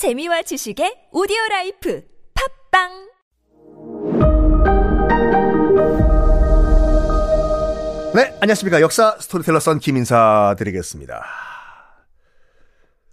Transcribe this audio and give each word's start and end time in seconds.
재미와 0.00 0.40
지식의 0.40 1.12
오디오 1.12 1.36
라이프 1.50 2.02
팝빵 2.72 2.88
네, 8.14 8.34
안녕하십니까. 8.40 8.80
역사 8.80 9.18
스토리텔러 9.20 9.60
썬킴 9.60 9.78
인사 9.78 10.56
드리겠습니다. 10.58 11.22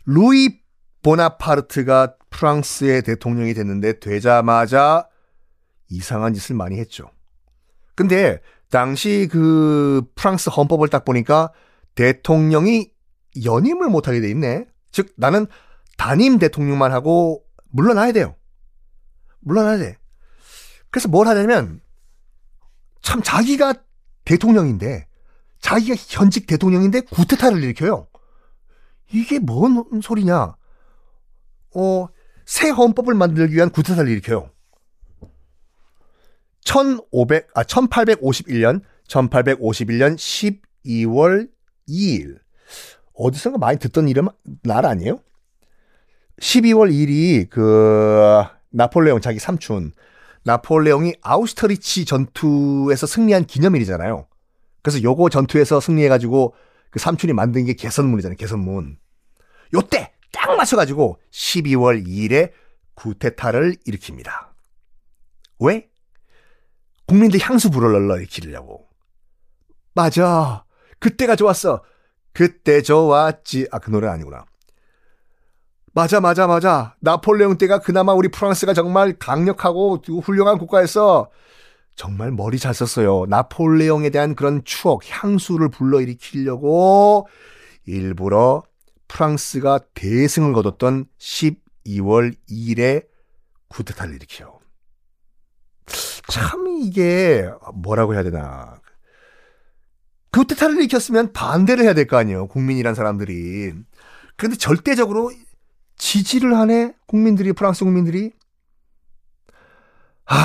루이 0.05 0.61
보나파르트가 1.03 2.15
프랑스의 2.29 3.01
대통령이 3.01 3.54
됐는데 3.54 3.99
되자마자 3.99 5.09
이상한 5.89 6.33
짓을 6.33 6.55
많이 6.55 6.79
했죠. 6.79 7.11
근데 7.95 8.39
당시 8.69 9.27
그 9.29 10.04
프랑스 10.15 10.49
헌법을 10.49 10.88
딱 10.88 11.04
보니까 11.04 11.51
대통령이 11.95 12.93
연임을 13.43 13.89
못하게 13.89 14.21
돼 14.21 14.29
있네. 14.29 14.67
즉 14.93 15.09
나는 15.17 15.47
단임 15.98 16.39
대통령만 16.39 16.91
하고 16.93 17.43
물러나야 17.70 18.13
돼요. 18.13 18.36
물러나야 19.40 19.77
돼. 19.77 19.98
그래서 20.90 21.09
뭘 21.09 21.27
하냐면 21.27 21.81
참 23.02 23.21
자기가 23.21 23.73
대통령인데 24.26 25.07
자기가 25.59 25.95
현직 25.98 26.48
대통령인데 26.48 27.02
구테타를 27.02 27.63
일으켜요. 27.63 28.07
이게 29.12 29.40
뭔 29.40 29.84
소리냐? 30.02 30.55
어, 31.76 32.07
새 32.45 32.70
헌법을 32.70 33.13
만들기 33.13 33.55
위한 33.55 33.70
구테타를 33.70 34.09
일으켜요. 34.09 34.49
1500, 36.62 37.48
아, 37.54 37.63
1851년, 37.63 38.82
1851년 39.07 40.16
12월 40.84 41.49
2일. 41.88 42.40
어디선가 43.13 43.57
많이 43.57 43.79
듣던 43.79 44.09
이름, 44.09 44.27
날 44.63 44.85
아니에요? 44.85 45.21
12월 46.41 46.91
1일이 46.91 47.50
그, 47.50 48.44
나폴레옹 48.70 49.22
자기 49.22 49.40
삼촌, 49.40 49.94
나폴레옹이 50.44 51.16
아우스터리치 51.21 52.05
전투에서 52.05 53.07
승리한 53.07 53.46
기념일이잖아요. 53.46 54.27
그래서 54.82 55.02
요거 55.02 55.29
전투에서 55.29 55.79
승리해가지고 55.79 56.54
그 56.90 56.99
삼촌이 56.99 57.34
만든 57.34 57.66
게 57.66 57.74
개선문이잖아요. 57.74 58.38
개선문. 58.38 58.98
요때 59.74 60.13
딱 60.32 60.55
맞춰가지고 60.55 61.20
12월 61.32 62.05
2일에 62.07 62.51
구테타를 62.94 63.76
일으킵니다. 63.85 64.29
왜? 65.59 65.90
국민들 67.06 67.40
향수 67.41 67.69
불을 67.69 68.19
일으키려고. 68.19 68.88
맞아. 69.94 70.63
그때가 71.00 71.35
좋았어. 71.35 71.84
그때 72.31 72.81
좋았지. 72.81 73.68
아, 73.72 73.79
그 73.79 73.90
노래 73.90 74.07
아니구나. 74.07 74.46
맞아, 75.94 76.19
맞아, 76.19 76.46
맞아. 76.47 76.96
나폴레옹 77.00 77.57
때가 77.57 77.80
그나마 77.80 78.13
우리 78.13 78.30
프랑스가 78.30 78.74
정말 78.74 79.13
강력하고 79.18 79.97
훌륭한 80.24 80.57
국가였어. 80.59 81.29
정말 81.96 82.31
머리 82.31 82.59
잘 82.59 82.75
썼어요. 82.75 83.25
나폴레옹에 83.28 84.12
대한 84.12 84.35
그런 84.35 84.63
추억, 84.63 85.02
향수를 85.09 85.69
불러일으키려고 85.69 87.28
일부러 87.88 88.62
프랑스가 89.07 89.79
대승을 89.96 90.53
거뒀던 90.53 91.06
12월 91.18 92.35
2일에 92.47 93.06
구테타를 93.69 94.13
일으켜요. 94.16 94.59
참 96.29 96.68
이게 96.81 97.50
뭐라고 97.74 98.13
해야 98.13 98.22
되나. 98.22 98.79
구테타를 100.31 100.78
일으켰으면 100.78 101.34
반대를 101.34 101.84
해야 101.85 101.94
될 101.96 102.06
거 102.06 102.18
아니에요. 102.18 102.47
국민이란 102.47 102.94
사람들이. 102.94 103.74
근데 104.35 104.56
절대적으로 104.56 105.31
지지를 105.97 106.56
하네 106.57 106.94
국민들이 107.07 107.53
프랑스 107.53 107.84
국민들이 107.84 108.31
하 110.25 110.38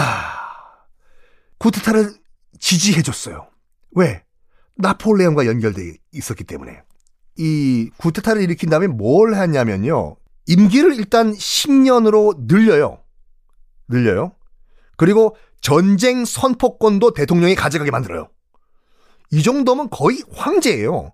구테타를 1.58 2.12
지지해줬어요. 2.58 3.46
왜? 3.92 4.24
나폴레옹과 4.76 5.46
연결돼 5.46 5.96
있었기 6.12 6.44
때문에 6.44 6.82
이 7.36 7.90
구테타를 7.98 8.42
일으킨 8.42 8.70
다음에 8.70 8.86
뭘 8.86 9.34
했냐면요 9.34 10.16
임기를 10.46 10.94
일단 10.94 11.32
10년으로 11.32 12.34
늘려요. 12.46 13.02
늘려요. 13.88 14.32
그리고 14.96 15.36
전쟁 15.60 16.24
선포권도 16.24 17.12
대통령이 17.12 17.54
가져가게 17.54 17.90
만들어요. 17.90 18.28
이 19.30 19.42
정도면 19.42 19.90
거의 19.90 20.22
황제예요. 20.34 21.12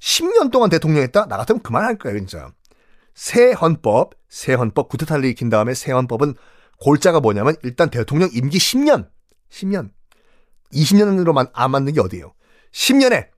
10년 0.00 0.50
동안 0.50 0.70
대통령 0.70 1.02
했다? 1.02 1.26
나 1.26 1.36
같으면 1.36 1.62
그만할 1.62 1.96
거예요, 1.98 2.18
진짜. 2.18 2.52
새 3.14 3.52
헌법, 3.52 4.14
새 4.28 4.54
헌법 4.54 4.88
구테타를 4.88 5.24
일으킨 5.24 5.48
다음에 5.48 5.74
새 5.74 5.92
헌법은 5.92 6.34
골자가 6.80 7.20
뭐냐면 7.20 7.54
일단 7.62 7.90
대통령 7.90 8.28
임기 8.32 8.58
10년, 8.58 9.08
10년, 9.50 9.90
20년으로만 10.72 11.50
안 11.52 11.70
맞는 11.70 11.92
게 11.92 12.00
어디예요? 12.00 12.34
10년에 12.72 13.28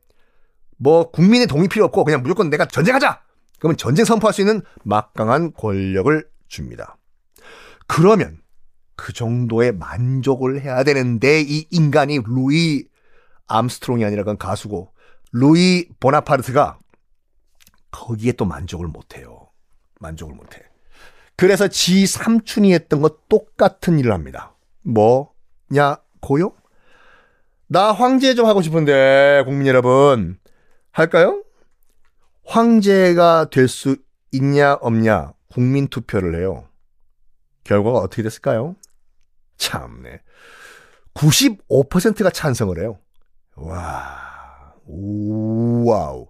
뭐 0.79 1.11
국민의 1.11 1.47
동의 1.47 1.69
필요 1.69 1.85
없고 1.85 2.05
그냥 2.05 2.23
무조건 2.23 2.51
내가 2.51 2.67
전쟁하자. 2.67 3.23
그러면 3.59 3.77
전쟁 3.77 4.05
선포할 4.05 4.33
수 4.35 4.41
있는 4.41 4.63
막강한 4.85 5.53
권력을 5.53 6.27
줍니다. 6.49 6.97
그러면 7.87 8.41
그 8.97 9.13
정도의 9.13 9.73
만족을 9.73 10.63
해야 10.63 10.83
되는데 10.85 11.43
이 11.43 11.67
인간이 11.71 12.19
루이 12.25 12.85
암스트롱이 13.47 14.05
아니라 14.05 14.23
그건 14.23 14.39
가수고 14.39 14.93
루이 15.33 15.89
보나파르트가 16.01 16.79
거기에 17.91 18.33
또 18.33 18.45
만족을 18.45 18.89
못해요. 18.89 19.36
만족을 20.01 20.35
못해. 20.35 20.63
그래서 21.37 21.69
지 21.69 22.07
삼촌이 22.07 22.73
했던 22.73 23.03
것 23.03 23.29
똑같은 23.29 23.99
일을 23.99 24.13
합니다. 24.13 24.55
뭐냐 24.83 25.99
고요? 26.21 26.53
나 27.69 27.93
황제 27.93 28.35
좀 28.35 28.47
하고 28.47 28.63
싶은데 28.63 29.43
국민 29.45 29.67
여러분 29.67 30.39
할까요? 30.93 31.43
황제가 32.45 33.51
될 33.51 33.69
수 33.69 33.97
있냐 34.33 34.75
없냐 34.75 35.33
국민 35.51 35.89
투표를 35.89 36.39
해요. 36.39 36.69
결과가 37.65 37.99
어떻게 37.99 38.23
됐을까요? 38.23 38.77
참네. 39.57 40.21
95%가 41.15 42.31
찬성을 42.31 42.79
해요. 42.79 42.99
와. 43.57 44.75
wow. 44.87 46.26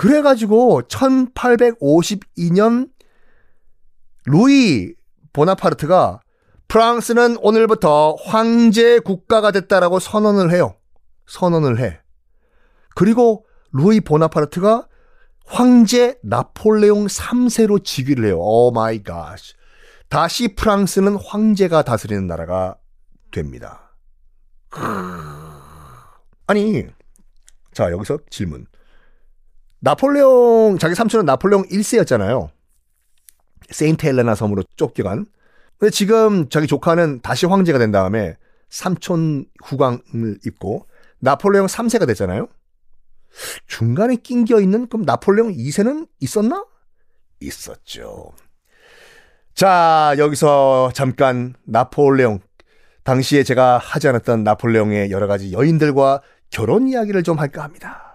그래가지고 0.00 0.82
1852년 0.88 2.90
루이 4.24 4.94
보나파르트가 5.34 6.20
프랑스는 6.68 7.36
오늘부터 7.36 8.16
황제 8.24 8.98
국가가 9.00 9.50
됐다라고 9.50 9.98
선언을 9.98 10.52
해요. 10.52 10.74
선언을 11.26 11.80
해. 11.80 12.00
그리고 12.94 13.44
루이 13.72 14.00
보나파르트가 14.00 14.88
황제 15.44 16.18
나폴레옹 16.22 17.06
3세로 17.06 17.84
즉위를 17.84 18.24
해요. 18.24 18.38
Oh 18.40 18.70
my 18.70 19.02
God. 19.02 19.38
다시 20.08 20.54
프랑스는 20.54 21.16
황제가 21.16 21.82
다스리는 21.82 22.26
나라가 22.26 22.78
됩니다. 23.32 23.94
아니, 26.46 26.86
자, 27.74 27.90
여기서 27.90 28.20
질문. 28.30 28.66
나폴레옹, 29.80 30.78
자기 30.78 30.94
삼촌은 30.94 31.24
나폴레옹 31.24 31.64
1세였잖아요. 31.64 32.50
세인트 33.70 34.06
헬레나 34.06 34.34
섬으로 34.34 34.62
쫓겨간. 34.76 35.26
근데 35.78 35.90
지금 35.90 36.48
자기 36.50 36.66
조카는 36.66 37.20
다시 37.22 37.46
황제가 37.46 37.78
된 37.78 37.90
다음에 37.90 38.36
삼촌 38.68 39.46
후광을 39.64 40.38
입고 40.46 40.86
나폴레옹 41.20 41.66
3세가 41.66 42.06
됐잖아요. 42.06 42.48
중간에 43.66 44.16
낑겨 44.16 44.60
있는 44.60 44.88
그럼 44.88 45.04
나폴레옹 45.04 45.52
2세는 45.52 46.08
있었나? 46.20 46.64
있었죠. 47.40 48.32
자, 49.54 50.14
여기서 50.18 50.90
잠깐 50.94 51.54
나폴레옹 51.64 52.40
당시에 53.02 53.44
제가 53.44 53.78
하지 53.78 54.08
않았던 54.08 54.44
나폴레옹의 54.44 55.10
여러 55.10 55.26
가지 55.26 55.52
여인들과 55.52 56.20
결혼 56.50 56.88
이야기를 56.88 57.22
좀 57.22 57.38
할까 57.38 57.62
합니다. 57.62 58.09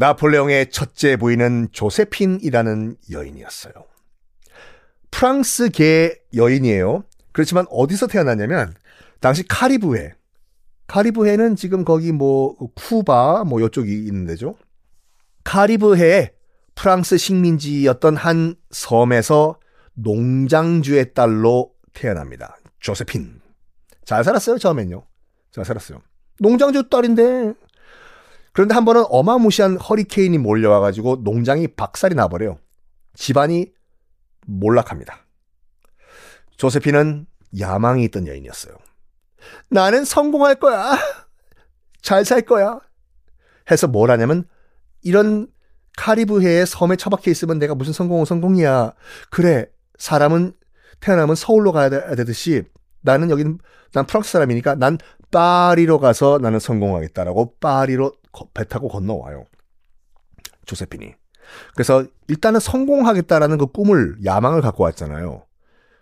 나폴레옹의 0.00 0.70
첫째 0.70 1.16
부인은 1.16 1.68
조세핀이라는 1.72 2.96
여인이었어요. 3.10 3.74
프랑스계 5.10 6.22
여인이에요. 6.34 7.04
그렇지만 7.32 7.66
어디서 7.68 8.06
태어났냐면 8.06 8.72
당시 9.20 9.46
카리브해. 9.46 10.14
카리브해는 10.86 11.54
지금 11.54 11.84
거기 11.84 12.12
뭐 12.12 12.56
쿠바 12.74 13.44
뭐 13.44 13.60
요쪽이 13.60 13.92
있는 13.92 14.24
데죠. 14.24 14.56
카리브해에 15.44 16.32
프랑스 16.74 17.18
식민지였던 17.18 18.16
한 18.16 18.54
섬에서 18.70 19.60
농장주의 19.92 21.12
딸로 21.12 21.74
태어납니다. 21.92 22.56
조세핀. 22.80 23.42
잘 24.06 24.24
살았어요, 24.24 24.56
처음엔요. 24.56 25.04
잘 25.50 25.66
살았어요. 25.66 26.00
농장주 26.38 26.88
딸인데 26.88 27.52
그런데 28.52 28.74
한 28.74 28.84
번은 28.84 29.04
어마무시한 29.08 29.76
허리케인이 29.76 30.38
몰려와가지고 30.38 31.20
농장이 31.22 31.68
박살이 31.68 32.14
나버려요. 32.14 32.58
집안이 33.14 33.72
몰락합니다. 34.46 35.26
조세피는 36.56 37.26
야망이 37.58 38.04
있던 38.04 38.26
여인이었어요. 38.26 38.74
나는 39.68 40.04
성공할 40.04 40.56
거야. 40.56 40.96
잘 42.02 42.24
살 42.24 42.42
거야. 42.42 42.80
해서 43.70 43.86
뭘 43.86 44.10
하냐면 44.10 44.44
이런 45.02 45.46
카리브해의 45.96 46.66
섬에 46.66 46.96
처박혀 46.96 47.30
있으면 47.30 47.58
내가 47.58 47.74
무슨 47.74 47.92
성공은 47.92 48.24
성공이야. 48.24 48.92
그래. 49.30 49.66
사람은 49.98 50.54
태어나면 51.00 51.36
서울로 51.36 51.72
가야 51.72 51.90
되듯이 51.90 52.64
나는 53.02 53.30
여기는 53.30 53.58
난 53.92 54.06
프랑스 54.06 54.32
사람이니까 54.32 54.76
난 54.76 54.98
파리로 55.30 55.98
가서 55.98 56.38
나는 56.40 56.58
성공하겠다라고 56.58 57.56
파리로 57.60 58.12
배 58.54 58.64
타고 58.64 58.88
건너와요. 58.88 59.46
조세핀이. 60.66 61.14
그래서 61.74 62.04
일단은 62.28 62.60
성공하겠다라는 62.60 63.58
그 63.58 63.66
꿈을 63.66 64.16
야망을 64.24 64.60
갖고 64.60 64.84
왔잖아요. 64.84 65.44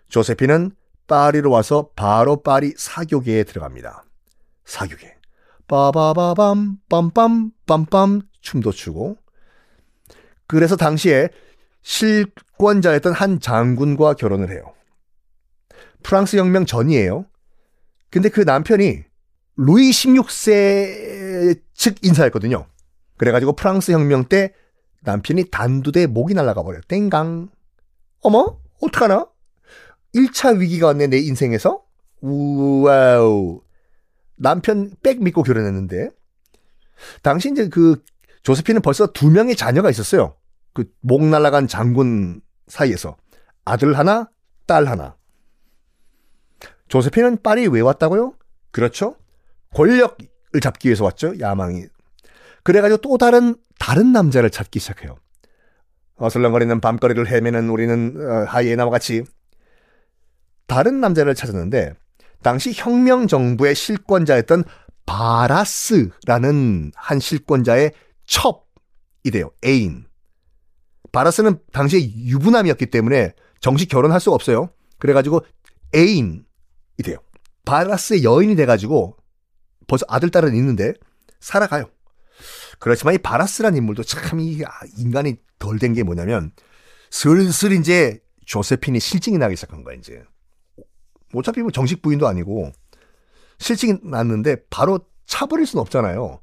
조세핀은 0.09 0.71
파리로 1.07 1.49
와서 1.49 1.89
바로 1.95 2.41
파리 2.41 2.73
사교계에 2.77 3.43
들어갑니다. 3.43 4.03
사교계. 4.65 5.17
빠바바밤 5.67 6.77
빰빰 6.89 7.51
빰빰 7.65 8.21
춤도 8.41 8.71
추고 8.71 9.17
그래서 10.47 10.75
당시에 10.75 11.29
실권자였던 11.83 13.13
한 13.13 13.39
장군과 13.39 14.13
결혼을 14.15 14.49
해요. 14.49 14.73
프랑스 16.03 16.37
혁명 16.37 16.65
전이에요. 16.65 17.25
근데 18.09 18.29
그 18.29 18.41
남편이 18.41 19.03
루이 19.57 19.89
16세 19.91 21.28
측 21.79 21.95
인사였거든요. 22.03 22.67
그래가지고 23.17 23.53
프랑스 23.53 23.93
혁명 23.93 24.25
때 24.25 24.53
남편이 25.01 25.45
단두대 25.49 26.07
목이 26.07 26.33
날라가 26.33 26.61
버려요. 26.61 26.81
땡강. 26.89 27.47
어머? 28.21 28.59
어떡하나? 28.81 29.25
1차 30.13 30.59
위기가 30.59 30.87
왔네, 30.87 31.07
내 31.07 31.17
인생에서? 31.19 31.81
우와우. 32.19 33.61
남편 34.35 34.91
백 35.01 35.23
믿고 35.23 35.41
결혼했는데. 35.41 36.09
당시 37.23 37.49
이제 37.49 37.69
그 37.69 38.03
조세피는 38.43 38.81
벌써 38.81 39.07
두 39.07 39.29
명의 39.31 39.55
자녀가 39.55 39.89
있었어요. 39.89 40.35
그 40.73 40.83
목 40.99 41.23
날라간 41.23 41.67
장군 41.67 42.41
사이에서. 42.67 43.15
아들 43.63 43.97
하나, 43.97 44.29
딸 44.67 44.85
하나. 44.85 45.15
조세피는 46.89 47.41
파리 47.41 47.67
왜 47.67 47.79
왔다고요? 47.79 48.33
그렇죠. 48.71 49.15
권력을 49.73 50.17
잡기 50.61 50.87
위해서 50.87 51.03
왔죠. 51.03 51.39
야망이. 51.39 51.85
그래가지고 52.63 52.97
또 53.01 53.17
다른 53.17 53.55
다른 53.77 54.11
남자를 54.11 54.49
찾기 54.49 54.79
시작해요. 54.79 55.15
어슬렁거리는 56.15 56.81
밤거리를 56.81 57.27
헤매는 57.27 57.69
우리는 57.69 58.15
어, 58.19 58.45
하이에나와 58.45 58.91
같이 58.91 59.23
다른 60.67 60.99
남자를 60.99 61.33
찾았는데 61.33 61.93
당시 62.43 62.71
혁명 62.73 63.27
정부의 63.27 63.75
실권자였던 63.75 64.63
바라스라는 65.05 66.91
한 66.95 67.19
실권자의 67.19 67.91
첩이래요. 68.25 69.49
애인. 69.65 70.05
바라스는 71.11 71.59
당시에 71.71 72.01
유부남이었기 72.01 72.87
때문에 72.87 73.33
정식 73.59 73.89
결혼할 73.89 74.19
수가 74.19 74.35
없어요. 74.35 74.69
그래가지고 74.99 75.43
애인이 75.95 76.43
돼요. 77.03 77.17
바라스의 77.65 78.23
여인이 78.23 78.55
돼가지고 78.55 79.17
벌써 79.89 80.05
아들, 80.07 80.29
딸은 80.29 80.55
있는데 80.55 80.93
살아가요. 81.41 81.89
그렇지만 82.79 83.15
이 83.15 83.17
바라스란 83.17 83.75
인물도 83.75 84.03
참 84.03 84.39
이 84.39 84.63
인간이 84.97 85.35
덜 85.59 85.77
된 85.79 85.93
게 85.93 86.03
뭐냐면 86.03 86.51
슬슬 87.11 87.73
이제 87.73 88.21
조세핀이 88.45 88.99
실증이 89.01 89.37
나기 89.37 89.55
시작한 89.57 89.83
거야, 89.83 89.95
이제. 89.95 90.23
어차피 91.33 91.61
뭐 91.61 91.71
정식 91.71 92.01
부인도 92.01 92.27
아니고 92.27 92.71
실증이 93.59 93.99
났는데 94.03 94.57
바로 94.69 94.99
차버릴 95.25 95.65
수는 95.65 95.81
없잖아요. 95.81 96.41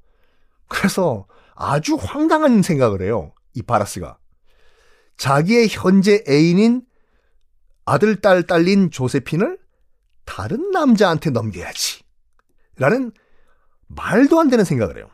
그래서 0.69 1.26
아주 1.54 1.94
황당한 1.94 2.62
생각을 2.62 3.00
해요. 3.02 3.32
이 3.54 3.62
바라스가. 3.62 4.19
자기의 5.16 5.69
현재 5.70 6.22
애인인 6.28 6.82
아들, 7.87 8.20
딸, 8.20 8.42
딸린 8.42 8.90
조세핀을 8.90 9.58
다른 10.25 10.70
남자한테 10.72 11.31
넘겨야지. 11.31 12.02
라는 12.76 13.12
말도 13.88 14.41
안 14.41 14.49
되는 14.49 14.65
생각을 14.65 14.97
해요. 14.97 15.09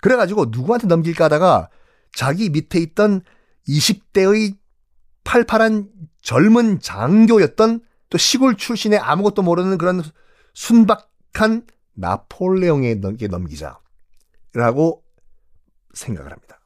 그래가지고 0.00 0.46
누구한테 0.46 0.86
넘길까 0.86 1.24
하다가 1.24 1.70
자기 2.14 2.50
밑에 2.50 2.78
있던 2.80 3.22
20대의 3.68 4.56
팔팔한 5.24 5.90
젊은 6.22 6.80
장교였던 6.80 7.80
또 8.10 8.18
시골 8.18 8.56
출신의 8.56 8.98
아무것도 8.98 9.42
모르는 9.42 9.76
그런 9.78 10.02
순박한 10.54 11.66
나폴레옹에게 11.94 13.28
넘기자라고 13.28 13.78
생각을 15.94 16.32
합니다. 16.32 16.60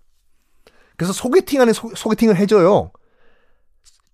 그래서 0.97 1.13
소개팅 1.13 1.61
안에 1.61 1.73
소, 1.73 1.91
소개팅을 1.95 2.37
해줘요. 2.37 2.93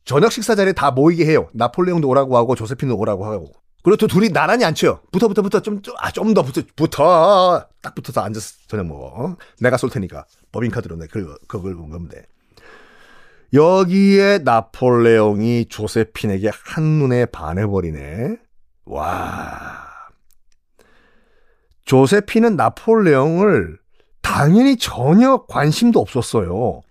저녁 0.04 0.32
식사 0.32 0.54
자리에 0.54 0.72
다 0.72 0.90
모이게 0.90 1.26
해요. 1.26 1.48
나폴레옹도 1.52 2.08
오라고 2.08 2.36
하고 2.36 2.54
조세핀도 2.54 2.96
오라고 2.96 3.26
하고. 3.26 3.52
그리고 3.82 3.96
또 3.96 4.06
둘이 4.06 4.30
나란히 4.30 4.64
앉혀요. 4.64 5.00
붙어 5.12 5.28
붙어 5.28 5.42
붙어 5.42 5.60
좀 5.60 5.80
좀더 5.82 6.40
아, 6.40 6.44
붙어 6.44 6.62
붙어 6.74 7.68
딱 7.80 7.94
붙어서 7.94 8.20
앉아서 8.20 8.56
저녁 8.66 8.86
먹어. 8.86 9.06
어? 9.06 9.36
내가 9.60 9.76
쏠 9.76 9.90
테니까 9.90 10.26
법인카드로 10.52 10.96
내 10.96 11.06
그, 11.06 11.36
그걸 11.46 11.74
먹으면 11.74 12.08
돼. 12.08 12.26
여기에 13.54 14.40
나폴레옹이 14.44 15.66
조세핀에게 15.68 16.50
한눈에 16.52 17.26
반해버리네. 17.26 18.36
와. 18.84 19.88
조세핀은 21.84 22.56
나폴레옹을 22.56 23.78
당연히 24.20 24.76
전혀 24.76 25.46
관심도 25.48 26.00
없었어요. 26.00 26.82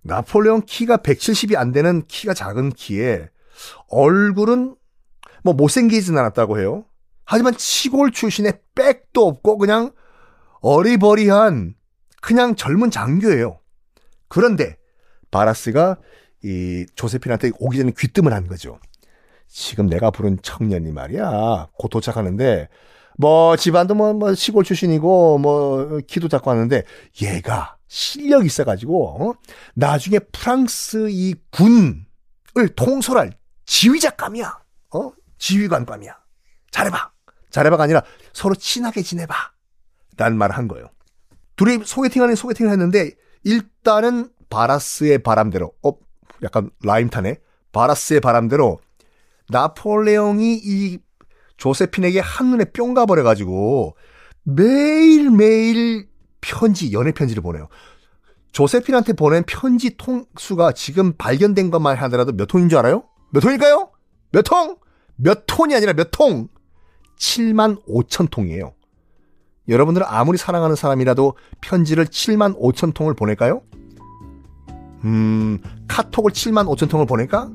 나폴레옹 0.00 0.62
키가 0.64 0.98
170이 0.98 1.56
안 1.56 1.72
되는 1.72 2.06
키가 2.06 2.32
작은 2.32 2.70
키에 2.70 3.28
얼굴은 3.88 4.76
뭐 5.46 5.54
못생기진 5.54 6.18
않았다고 6.18 6.58
해요. 6.58 6.84
하지만 7.24 7.54
시골 7.56 8.10
출신의 8.10 8.60
백도 8.74 9.26
없고 9.26 9.58
그냥 9.58 9.92
어리버리한 10.60 11.74
그냥 12.20 12.56
젊은 12.56 12.90
장교예요. 12.90 13.60
그런데 14.28 14.76
바라스가 15.30 15.96
이 16.42 16.84
조세핀한테 16.96 17.52
오기 17.58 17.78
전에 17.78 17.92
귀뜸을 17.96 18.32
한 18.32 18.46
거죠. 18.48 18.78
지금 19.46 19.86
내가 19.86 20.10
부른 20.10 20.38
청년이 20.42 20.90
말이야. 20.90 21.68
곧 21.78 21.88
도착하는데 21.88 22.68
뭐 23.16 23.56
집안도 23.56 23.94
뭐, 23.94 24.12
뭐 24.12 24.34
시골 24.34 24.64
출신이고 24.64 25.38
뭐 25.38 26.00
키도 26.06 26.28
작고 26.28 26.50
하는데 26.50 26.82
얘가 27.22 27.76
실력 27.86 28.44
있어 28.44 28.64
가지고 28.64 29.30
어? 29.30 29.34
나중에 29.74 30.18
프랑스 30.18 31.08
이 31.10 31.34
군을 31.50 32.74
통솔할 32.74 33.32
지휘자감이야. 33.64 34.58
어? 34.94 35.12
지휘관감이야. 35.38 36.16
잘해봐. 36.70 37.12
잘해봐가 37.50 37.84
아니라 37.84 38.02
서로 38.32 38.54
친하게 38.54 39.02
지내봐. 39.02 39.34
라는 40.16 40.38
말을 40.38 40.56
한 40.56 40.68
거예요. 40.68 40.90
둘이 41.56 41.84
소개팅 41.84 42.22
안에 42.22 42.34
소개팅을 42.34 42.70
했는데 42.70 43.12
일단은 43.44 44.30
바라스의 44.50 45.22
바람대로 45.22 45.72
어 45.82 45.92
약간 46.42 46.70
라임 46.82 47.08
타네. 47.08 47.38
바라스의 47.72 48.20
바람대로 48.20 48.78
나폴레옹이 49.48 50.60
이 50.62 50.98
조세핀에게 51.56 52.20
한눈에 52.20 52.64
뿅 52.66 52.94
가버려 52.94 53.22
가지고 53.22 53.96
매일매일 54.42 56.08
편지, 56.40 56.92
연애 56.92 57.12
편지를 57.12 57.42
보내요. 57.42 57.68
조세핀한테 58.52 59.14
보낸 59.14 59.42
편지 59.46 59.96
통수가 59.96 60.72
지금 60.72 61.12
발견된 61.14 61.70
것만 61.70 61.96
하더라도 61.96 62.32
몇 62.32 62.46
통인 62.46 62.68
줄 62.68 62.78
알아요? 62.78 63.04
몇 63.30 63.40
통일까요? 63.40 63.90
몇 64.32 64.42
통? 64.42 64.76
몇 65.16 65.44
톤이 65.46 65.74
아니라 65.74 65.92
몇 65.92 66.10
통? 66.10 66.48
7만 67.18 67.82
5천 67.86 68.30
통이에요. 68.30 68.72
여러분들은 69.68 70.06
아무리 70.08 70.38
사랑하는 70.38 70.76
사람이라도 70.76 71.34
편지를 71.60 72.04
7만 72.04 72.58
5천 72.58 72.94
통을 72.94 73.14
보낼까요? 73.14 73.62
음, 75.04 75.58
카톡을 75.88 76.32
7만 76.32 76.66
5천 76.66 76.88
통을 76.88 77.06
보낼까? 77.06 77.50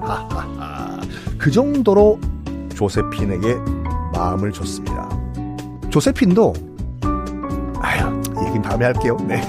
하하하. 0.00 1.00
그 1.38 1.50
정도로 1.50 2.18
조세핀에게 2.74 3.56
마음을 4.14 4.52
줬습니다. 4.52 5.08
조세핀도 5.90 6.54
아휴, 7.80 8.46
얘긴 8.46 8.62
다음에 8.62 8.86
할게요. 8.86 9.16
네. 9.26 9.42